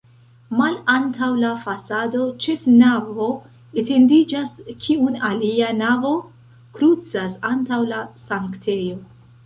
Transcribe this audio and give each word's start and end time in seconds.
Malantaŭ 0.59 1.27
la 1.41 1.51
fasado 1.65 2.21
ĉefnavo 2.45 3.29
etendiĝas, 3.83 4.57
kiun 4.87 5.21
alia 5.31 5.71
navo 5.85 6.17
krucas 6.79 7.41
antaŭ 7.55 7.83
la 7.95 8.05
sanktejo. 8.29 9.03